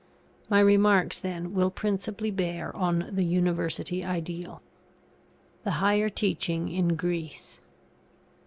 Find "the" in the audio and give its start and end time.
3.11-3.23, 5.63-5.71